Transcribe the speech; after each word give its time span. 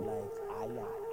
like 0.00 0.38
ah, 0.48 0.62
iron. 0.62 1.09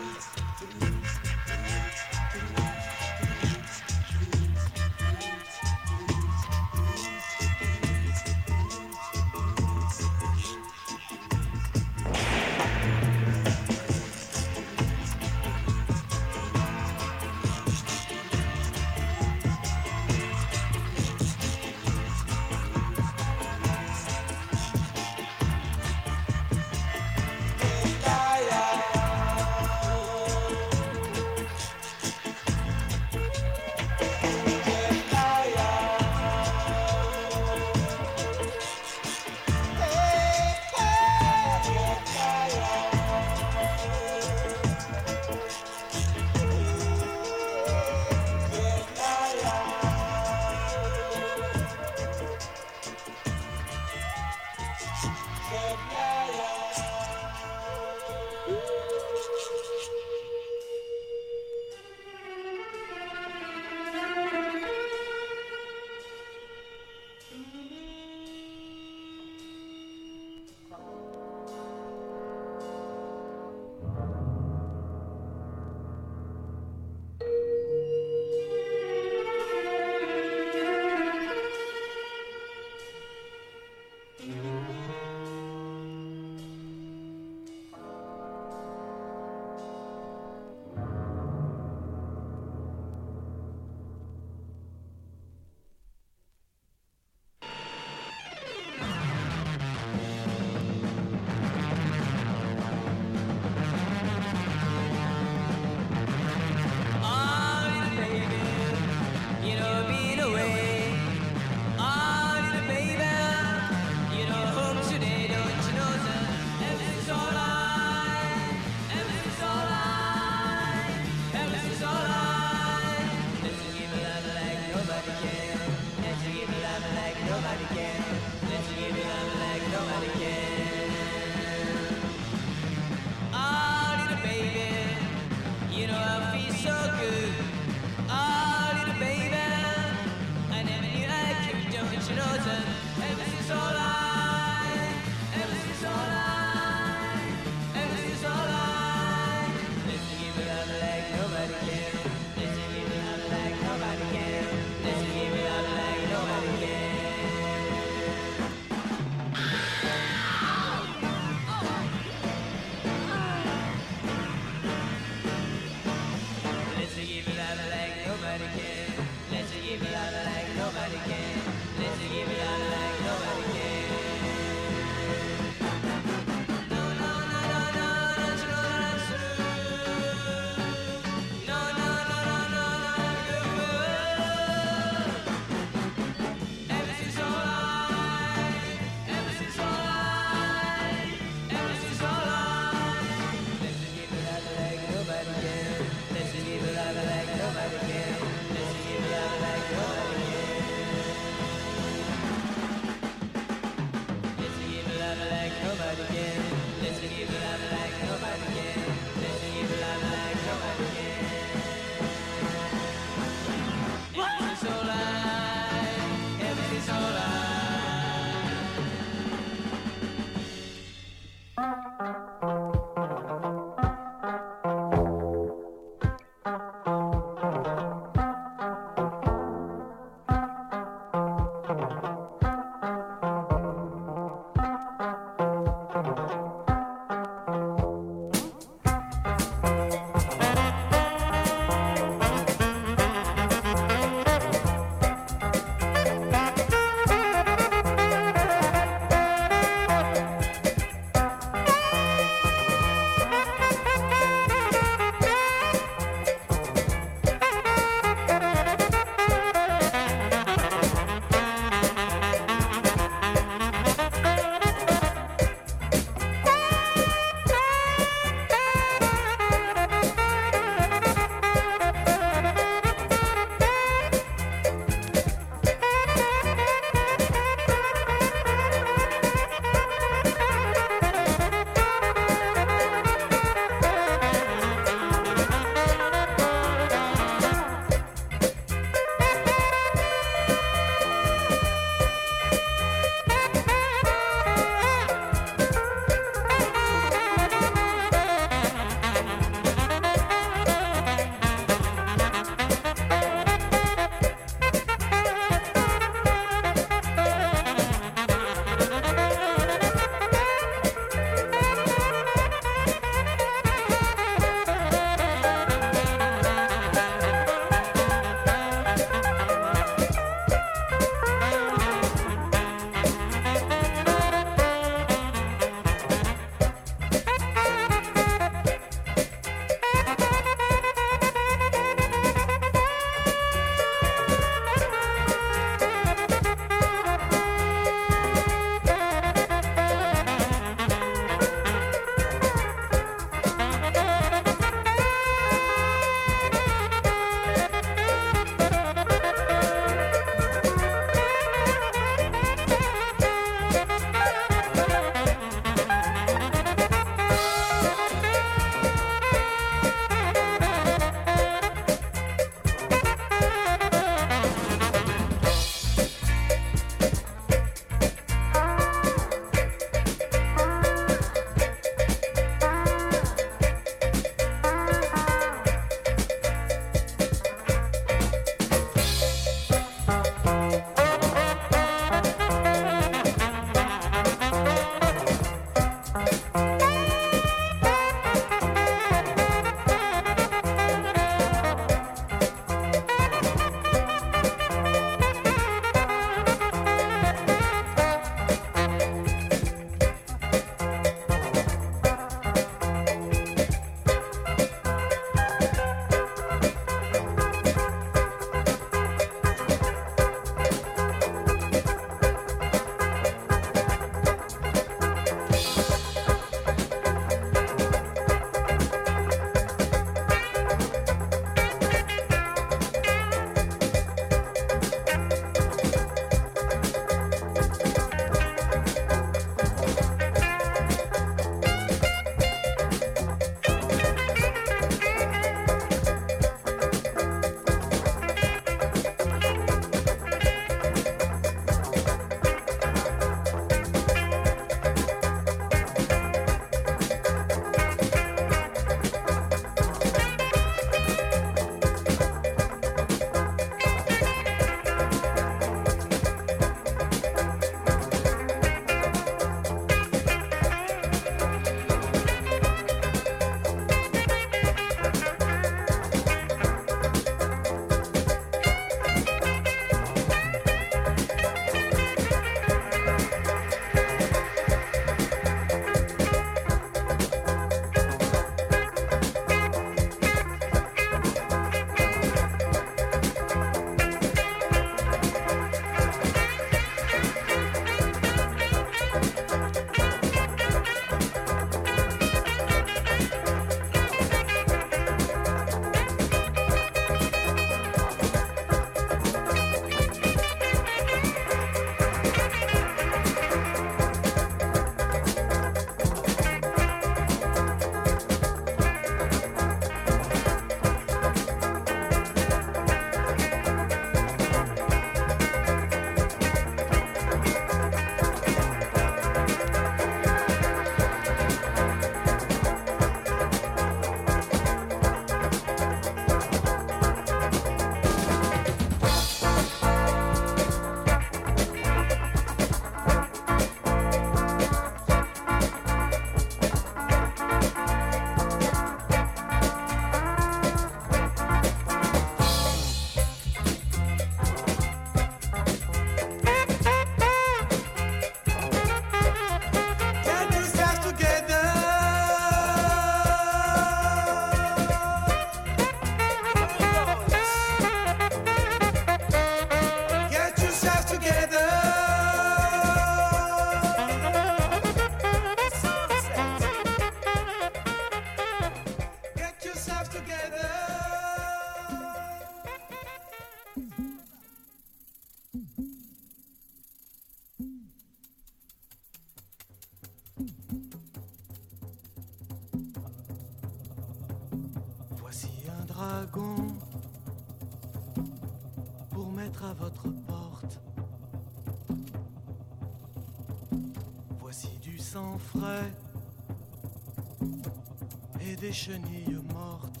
Chenilles 598.74 599.38
mortes. 599.52 600.00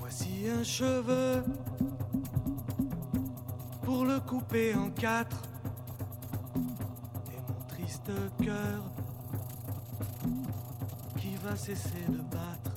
Voici 0.00 0.48
un 0.48 0.64
cheveu 0.64 1.44
pour 3.82 4.04
le 4.04 4.18
couper 4.18 4.74
en 4.74 4.90
quatre. 4.90 5.40
Et 7.30 7.40
mon 7.48 7.64
triste 7.68 8.10
cœur 8.42 8.82
qui 11.16 11.36
va 11.36 11.54
cesser 11.54 12.04
de 12.08 12.18
battre. 12.18 12.72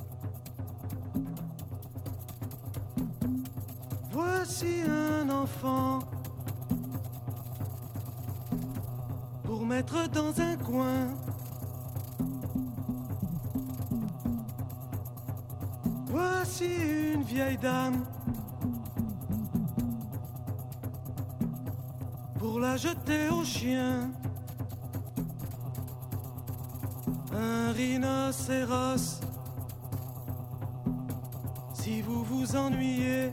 Voici 4.12 4.84
un 4.88 5.28
enfant 5.32 6.00
pour 9.44 9.66
mettre 9.66 10.08
dans 10.10 10.40
un 10.40 10.56
coin. 10.58 11.08
Une 16.60 17.22
vieille 17.22 17.58
dame 17.58 18.04
pour 22.40 22.60
la 22.60 22.76
jeter 22.78 23.30
au 23.30 23.44
chien. 23.44 24.10
Un 27.32 27.72
rhinocéros. 27.74 29.22
Si 31.74 32.02
vous 32.02 32.24
vous 32.24 32.56
ennuyez, 32.56 33.32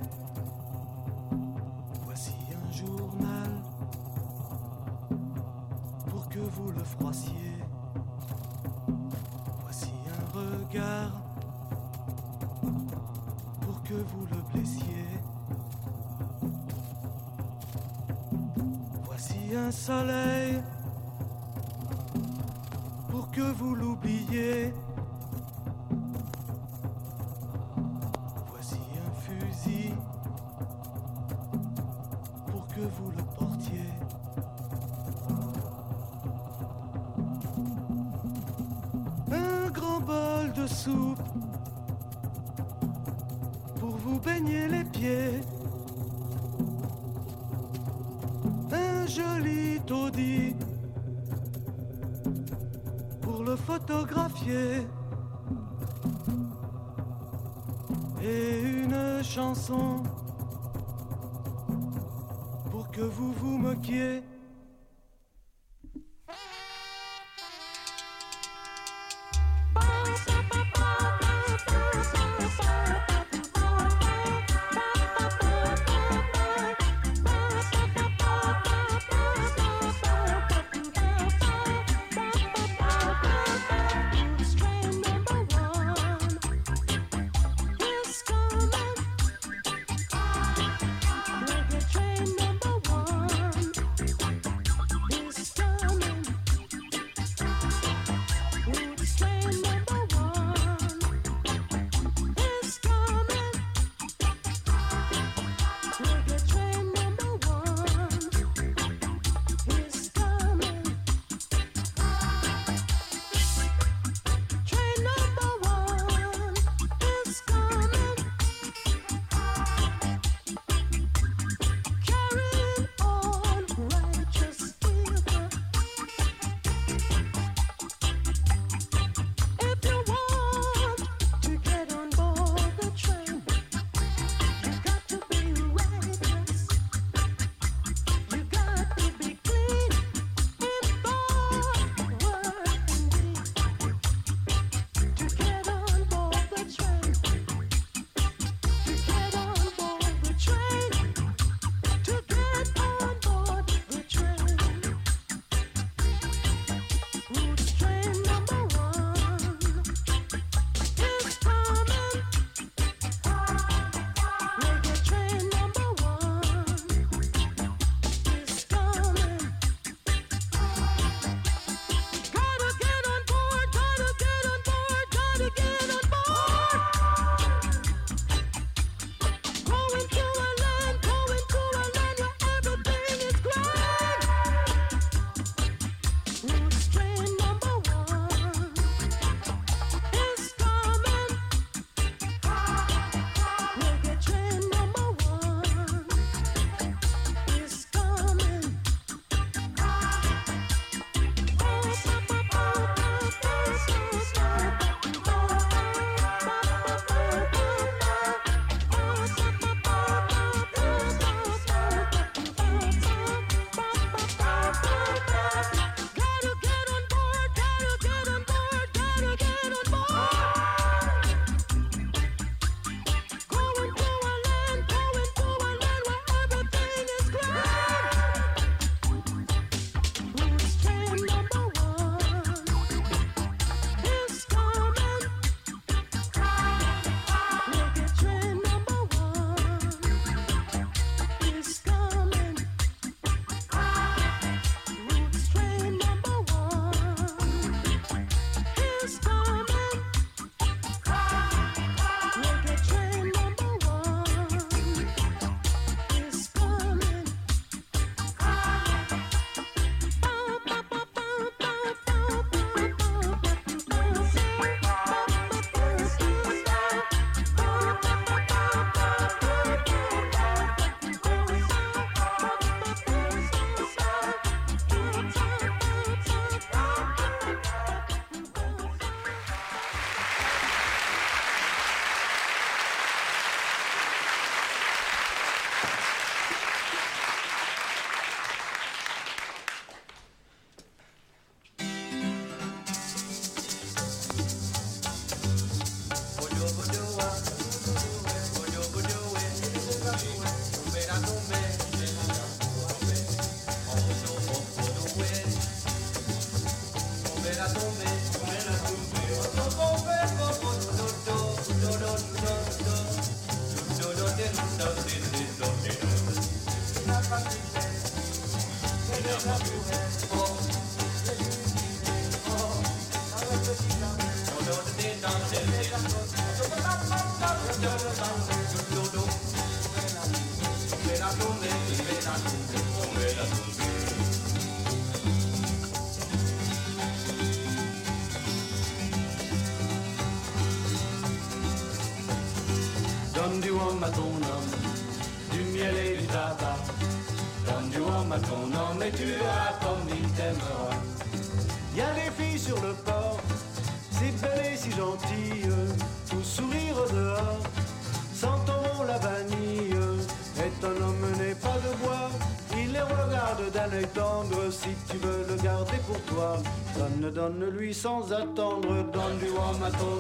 donne, 367.31 367.59
donne-lui 367.59 367.95
sans 367.95 368.33
attendre. 368.33 368.89
Donne 369.13 369.39
du 369.39 369.49
homme 369.49 369.83
à 369.85 369.91
ton 369.91 370.15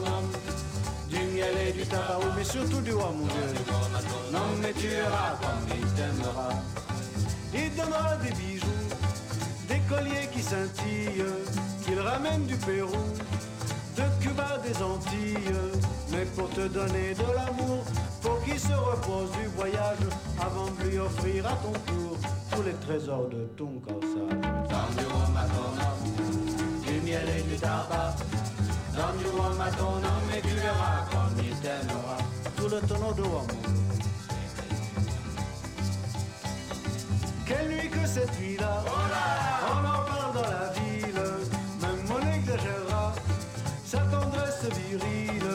du 1.08 1.16
miel 1.16 1.54
et 1.68 1.72
du 1.72 1.86
tabac, 1.86 2.18
mais 2.36 2.44
surtout 2.44 2.80
du 2.80 2.92
homme, 2.92 3.18
mon 3.20 3.26
Dieu. 3.26 3.64
Non, 4.32 4.40
mais 4.60 4.72
tu 4.72 4.88
verras 4.88 5.36
il 5.68 5.86
t'aimera. 5.94 6.48
Il 7.54 7.70
donnera 7.76 8.16
des 8.16 8.32
bijoux, 8.32 8.66
des 9.68 9.80
colliers 9.88 10.28
qui 10.32 10.42
scintillent, 10.42 11.24
qu'il 11.84 12.00
ramène 12.00 12.46
du 12.46 12.56
Pérou, 12.56 13.04
de 13.96 14.02
Cuba, 14.20 14.58
des 14.66 14.82
Antilles. 14.82 15.54
Mais 16.10 16.24
pour 16.36 16.50
te 16.50 16.66
donner 16.66 17.14
de 17.14 17.34
l'amour, 17.34 17.84
faut 18.20 18.38
qu'il 18.44 18.58
se 18.58 18.72
repose 18.72 19.30
du 19.32 19.46
voyage 19.56 19.98
avant 20.40 20.66
de 20.66 20.88
lui 20.88 20.98
offrir 20.98 21.46
à 21.46 21.56
ton 21.62 21.72
tour 21.92 22.16
tous 22.50 22.62
les 22.62 22.74
trésors 22.86 23.28
de 23.28 23.44
ton 23.56 23.80
corsage. 23.86 24.23
Miel 27.14 27.28
et 27.38 27.42
du 27.42 27.56
tabac. 27.56 28.16
Donne 28.94 29.18
du 29.18 29.26
à 29.60 29.70
ton 29.72 29.96
homme 29.96 30.30
et 30.36 30.40
tu 30.40 30.54
verras 30.54 31.04
comme 31.10 31.36
il 31.38 31.54
t'aimera. 31.56 32.18
Tout 32.56 32.68
le 32.68 32.80
tonneau 32.88 33.12
de 33.12 33.22
rhum. 33.22 33.46
Quelle 37.46 37.68
nuit 37.68 37.90
que 37.90 38.06
cette 38.06 38.40
nuit-là. 38.40 38.84
On 39.72 39.78
en 39.78 40.04
parle 40.10 40.34
dans 40.34 40.50
la 40.58 40.72
ville. 40.78 41.24
Même 41.82 42.04
on 42.16 42.34
exagérera 42.36 43.12
Sa 43.84 43.98
tendresse 43.98 44.66
virile. 44.78 45.50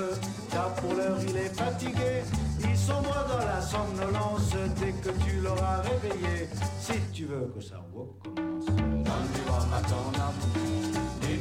Car 0.52 0.74
pour 0.76 0.94
l'heure 0.94 1.20
il 1.28 1.38
est 1.38 1.56
fatigué. 1.56 2.24
Il 2.62 2.78
sombre 2.78 3.26
dans 3.30 3.46
la 3.46 3.62
somnolence 3.62 4.54
Dès 4.80 4.92
que 4.92 5.12
tu 5.24 5.40
l'auras 5.42 5.82
réveillé. 5.82 6.50
Si 6.80 7.00
tu 7.14 7.26
veux 7.26 7.52
que 7.56 7.62
ça 7.62 7.78
recommence 7.94 8.66
Donne 8.66 9.30
du 9.34 9.42
à 9.50 9.82
ton 9.82 10.20
homme 10.20 10.89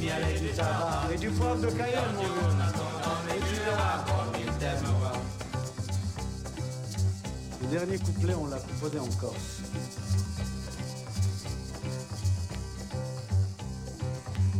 Du 0.08 0.14
miel 0.14 0.36
et 0.36 0.40
du 0.40 0.48
tabac 0.48 1.12
Et 1.12 1.18
du 1.18 1.30
poivre 1.30 1.60
de 1.60 1.66
Cayenne 1.66 2.14
mon 2.14 2.22
vieux 2.22 3.36
Et 3.36 3.40
tu 3.40 3.60
verras 3.60 4.04
comme 4.06 4.40
il 4.40 4.52
t'aimera 4.58 5.12
Le 7.60 7.68
dernier 7.68 7.98
couplet 7.98 8.34
on 8.34 8.46
l'a 8.46 8.58
composé 8.58 8.98
en 8.98 9.08
Corse 9.20 9.62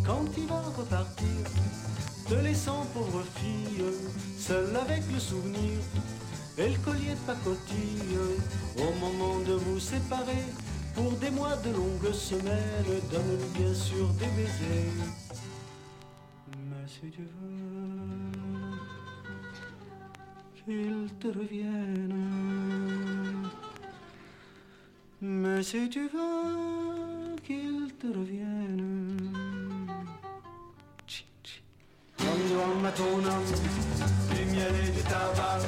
quand 0.05 0.25
il 0.39 0.47
va 0.47 0.63
repartir, 0.75 1.27
te 2.27 2.35
laissant 2.35 2.87
pauvre 2.95 3.23
fille, 3.37 3.85
seule 4.39 4.75
avec 4.75 5.03
le 5.13 5.21
souvenir 5.21 5.79
et 6.57 6.71
le 6.71 6.79
collier 6.79 7.11
de 7.11 7.27
pacotille, 7.27 8.17
au 8.79 8.99
moment 8.99 9.39
de 9.41 9.53
vous 9.53 9.79
séparer, 9.79 10.47
pour 10.95 11.13
des 11.13 11.31
mois 11.31 11.57
de 11.57 11.71
longues 11.71 12.13
semaines, 12.13 13.01
donne-lui 13.13 13.63
bien 13.63 13.75
sûr 13.75 14.09
des 14.15 14.27
baisers. 14.29 15.28
Si 17.01 17.07
tu 17.11 17.23
veux 17.23 17.31
qu'il 20.65 21.09
te 21.21 21.29
revienne, 21.29 22.13
mais 25.21 25.63
si 25.63 25.89
tu 25.91 26.09
veux 26.09 27.37
qu'il 27.45 27.95
te 28.01 28.07
revienne. 28.09 29.17
Donne 32.19 32.49
du 32.49 32.57
rhum 32.57 32.85
à 32.85 32.91
ton 32.91 33.05
homme, 33.05 33.45
du 34.35 34.45
miel 34.47 34.75
et 34.75 34.91
du 34.91 35.03
tabac. 35.03 35.61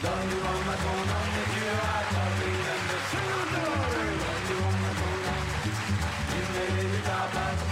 Donne 0.00 0.28
du 0.28 0.36
rhum 0.44 0.68
à 0.70 0.76
ton 0.78 1.00
homme 1.10 1.38
et 1.38 1.46
tu 1.50 1.62
il 2.46 2.58
aime 2.70 2.86
le 2.88 2.98
Donne 3.50 3.74
du 4.46 4.54
rhum 4.62 4.82
à 4.86 4.94
ton 5.00 5.14
homme, 5.26 5.50
du 6.30 6.40
miel 6.52 6.74
et 6.78 6.88
du 6.88 7.00
tabac. 7.02 7.71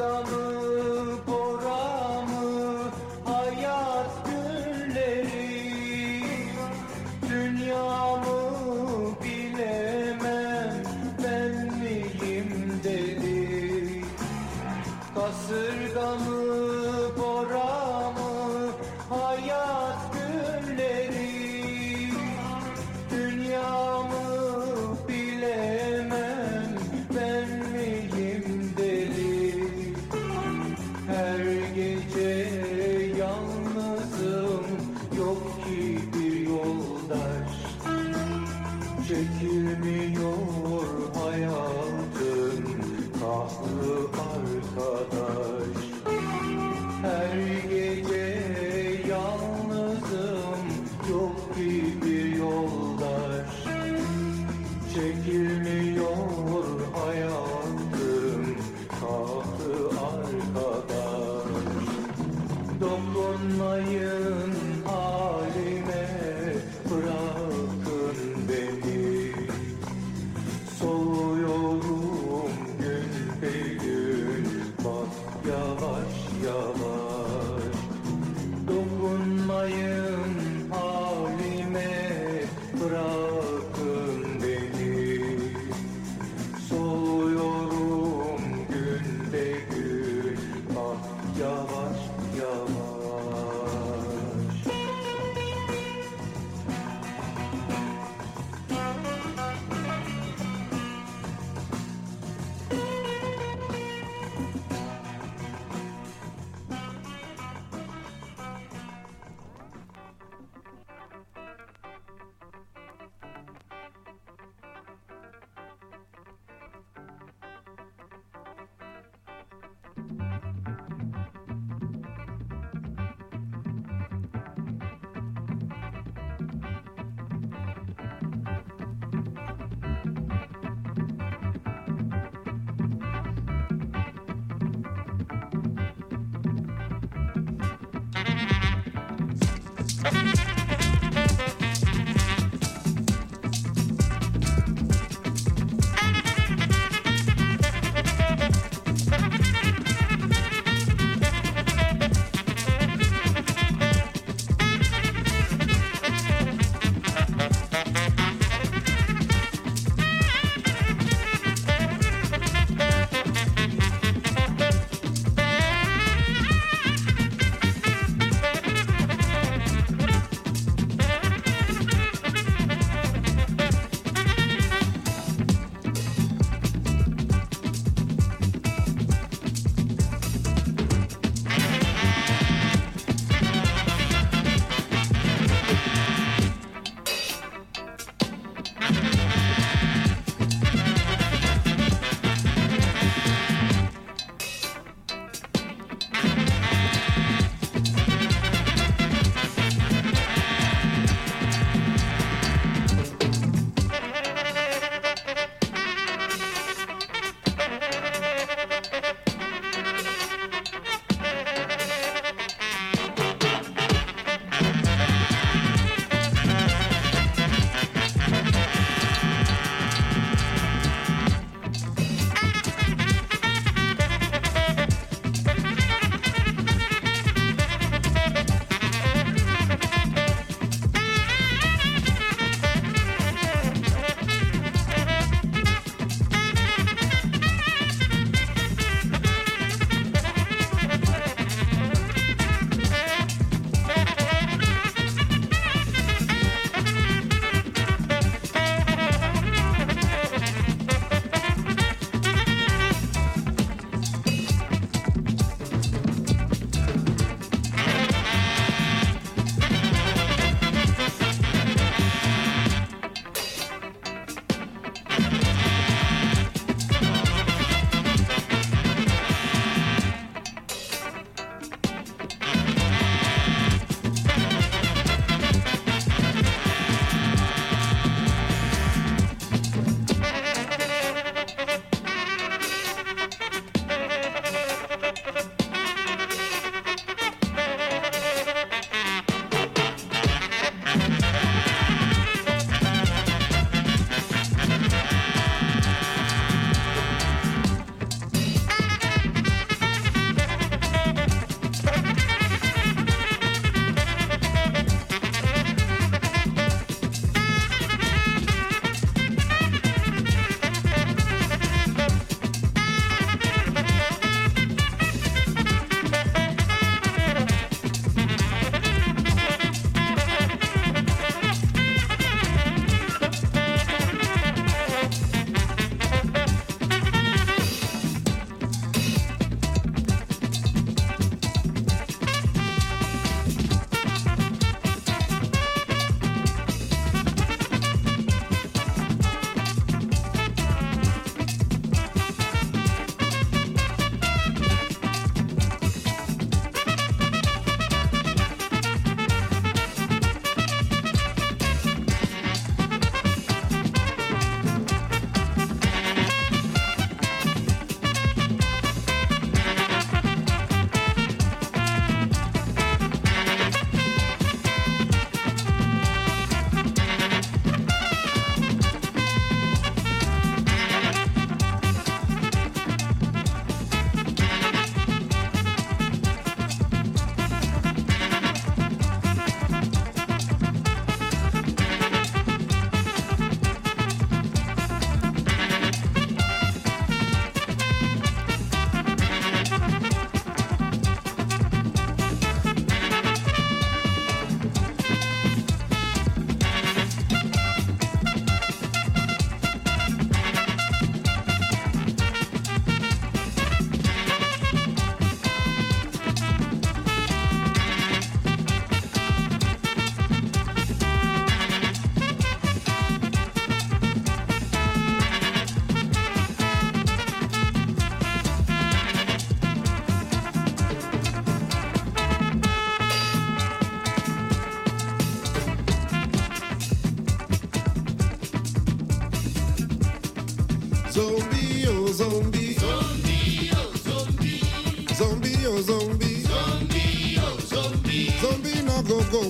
on 0.00 0.24
the 0.24 0.43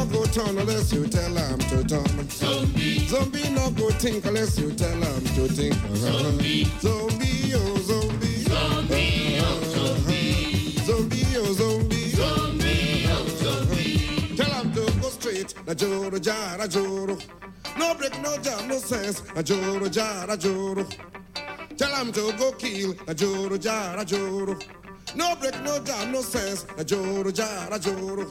no 0.00 0.06
go 0.06 0.24
turn 0.26 0.56
unless 0.58 0.92
you 0.92 1.06
tell 1.06 1.34
him 1.34 1.58
to 1.58 1.84
turn. 1.84 2.28
Zombie. 2.30 3.06
Zombie 3.06 3.50
no 3.50 3.70
go 3.70 3.90
think 3.90 4.24
unless 4.24 4.58
you 4.58 4.72
tell 4.72 4.90
him 4.90 5.24
to 5.36 5.48
think. 5.48 5.74
Zombie. 5.96 6.64
Zombie 6.80 7.52
oh 7.54 7.76
zombie. 7.88 8.44
Zombie 8.44 9.38
oh 9.42 9.62
zombie. 9.74 10.72
Zombie 10.86 11.36
oh 11.36 11.52
zombie. 11.52 12.10
Zombie 12.10 13.04
oh 13.08 13.26
zombie. 13.42 14.36
Tell 14.36 14.50
him 14.60 14.72
to 14.72 15.00
go 15.00 15.08
straight. 15.10 15.54
Na 15.66 15.74
joro 15.74 16.18
jara 16.18 16.66
joro. 16.68 17.18
No 17.78 17.94
break, 17.94 18.20
no 18.22 18.36
jam, 18.38 18.68
no 18.68 18.78
sense. 18.78 19.22
Na 19.34 19.42
joro 19.42 19.88
jara 19.88 20.36
joro. 20.36 20.86
Tell 21.76 21.94
him 21.96 22.12
to 22.12 22.32
go 22.38 22.52
kill 22.52 22.94
a 23.06 23.14
joro 23.14 23.58
jara 23.58 24.04
joro. 24.04 24.56
No 25.14 25.34
break, 25.36 25.60
no 25.62 25.78
jam, 25.84 26.12
no 26.12 26.22
sense. 26.22 26.64
A 26.78 26.84
joro 26.84 27.30
jara 27.30 27.78
joro. 27.78 28.26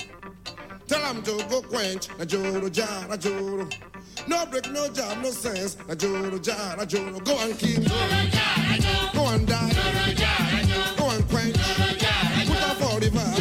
Tell 0.89 1.13
them 1.13 1.21
go 1.47 1.61
quench, 1.61 2.09
na 2.17 2.25
Joro 2.25 2.67
jar, 2.67 3.07
na 3.07 3.15
Joro. 3.15 3.69
No 4.27 4.43
break, 4.47 4.71
no 4.71 4.87
job, 4.87 5.19
no 5.21 5.29
sense, 5.29 5.77
na 5.87 5.93
Joro 5.93 6.39
jar, 6.39 6.77
na 6.77 6.83
Joro. 6.83 7.19
Go 7.19 7.37
and 7.41 7.59
keep. 7.59 7.83
Joro 7.83 8.25
jar, 8.31 9.13
Go 9.13 9.27
and 9.27 9.47
die. 9.47 9.69
Joro 9.69 10.13
jar, 10.15 10.97
Go 10.97 11.09
and 11.11 11.29
quench. 11.29 11.55
Joro 11.55 11.93
jar, 11.93 12.45
Put 12.47 12.63
up 12.63 12.81
all 12.81 12.99
the 12.99 13.09
vibe. 13.09 13.38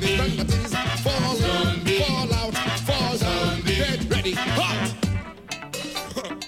Tees, 0.00 0.74
fall 1.02 1.36
fall 1.84 2.34
out, 2.34 2.54
fall 2.86 3.18
down, 3.18 3.60
get 3.62 4.04
ready, 4.10 4.32
hot! 4.32 4.94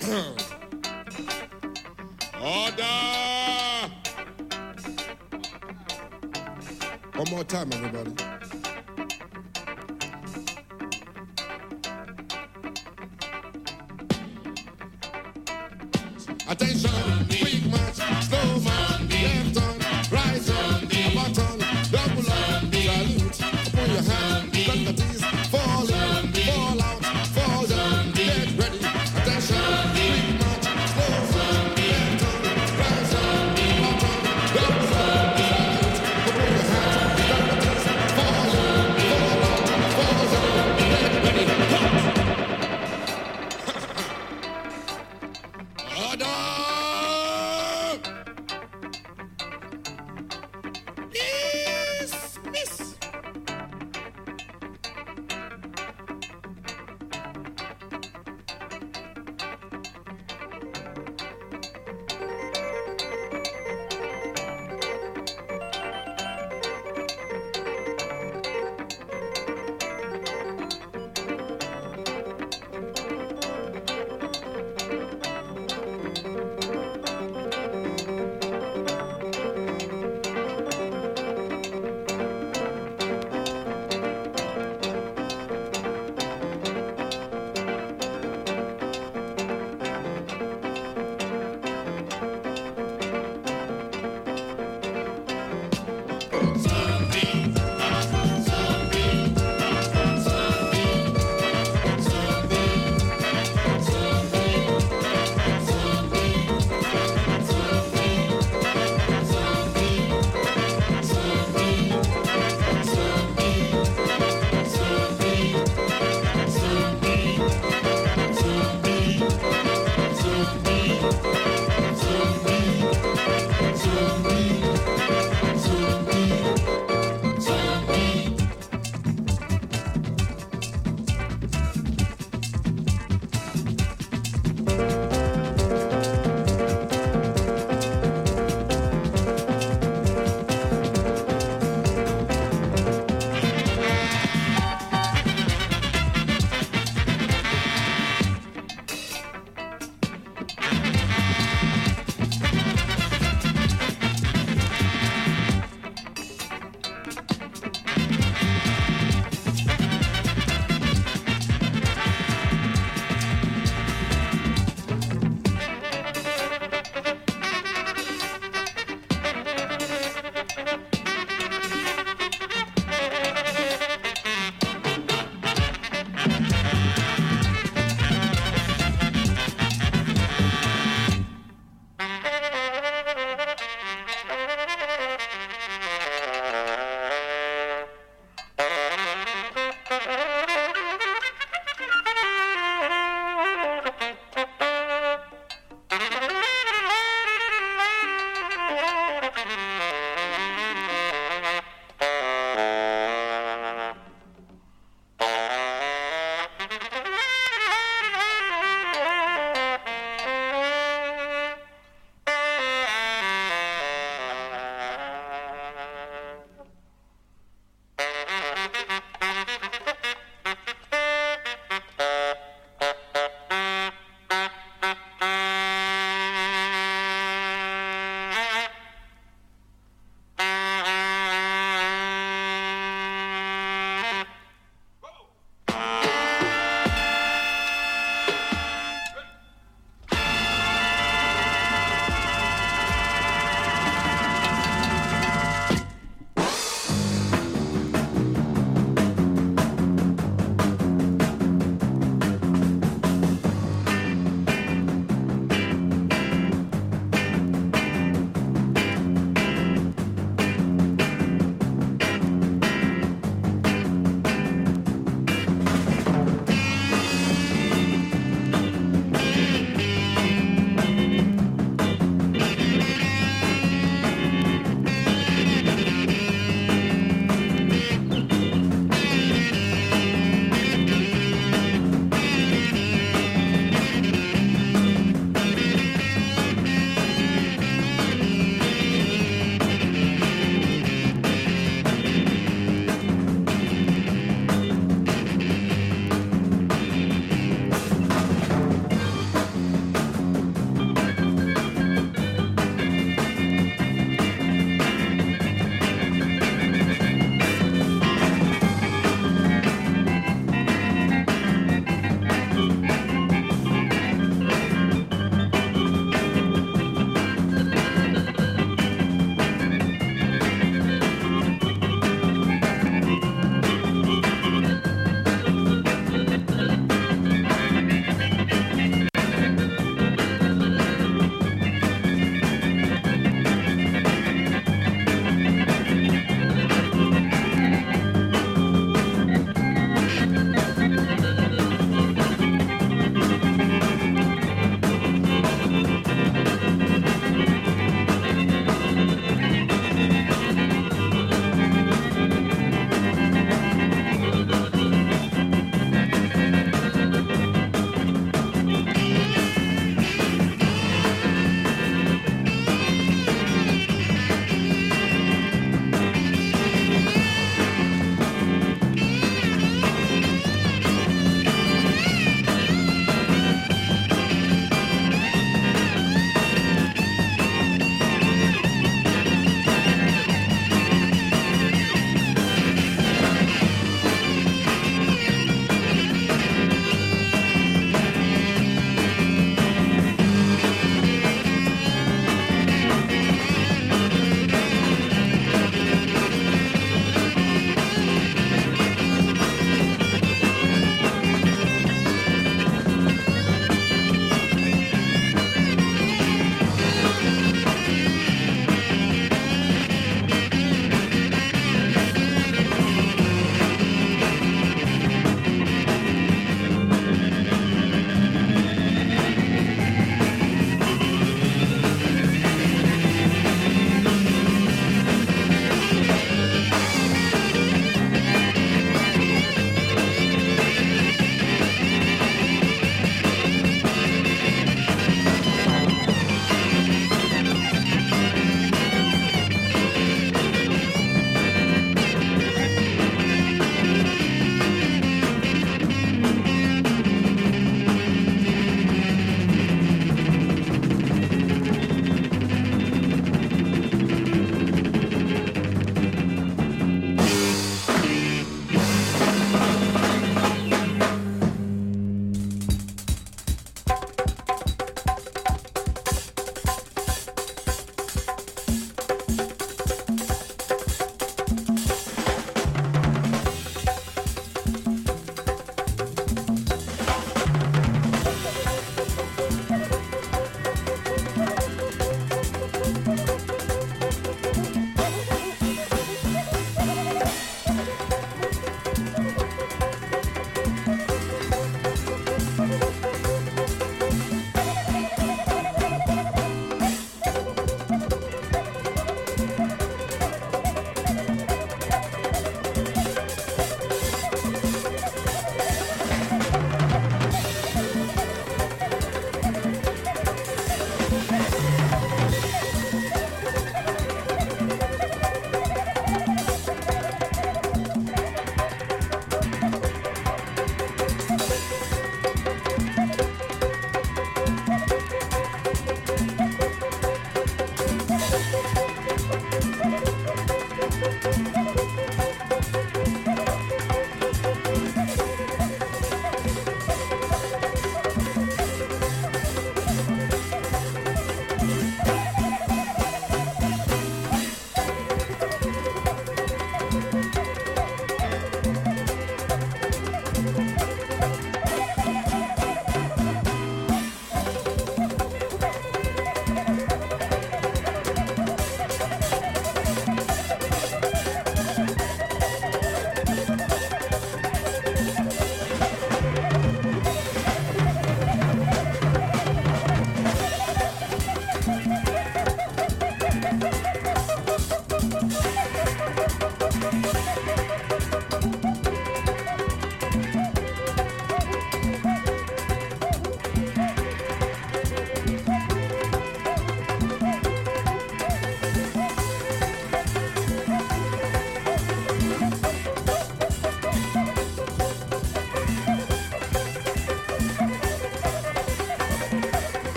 Order! 2.40 2.98
One 7.16 7.30
more 7.30 7.44
time, 7.44 7.72
everybody. 7.72 8.37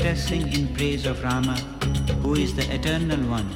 Let 0.00 0.16
us 0.16 0.28
sing 0.28 0.50
in 0.54 0.74
praise 0.74 1.04
of 1.04 1.22
Rama, 1.22 1.56
who 2.22 2.34
is 2.34 2.54
the 2.54 2.64
eternal 2.74 3.20
one, 3.28 3.46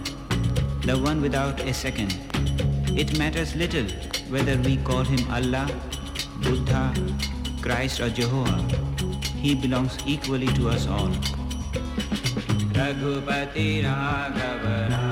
the 0.82 0.92
one 0.92 1.22
without 1.22 1.58
a 1.60 1.72
second. 1.72 2.12
It 2.94 3.16
matters 3.16 3.56
little 3.56 3.86
whether 4.28 4.58
we 4.58 4.76
call 4.76 5.04
him 5.04 5.24
Allah, 5.32 5.66
Buddha, 6.42 6.92
Christ 7.62 8.00
or 8.00 8.10
Jehovah. 8.10 8.60
He 9.40 9.54
belongs 9.54 9.96
equally 10.04 10.48
to 10.48 10.68
us 10.68 10.86
all. 10.86 11.08
Raghupati 12.76 13.82
Raghav 13.82 15.03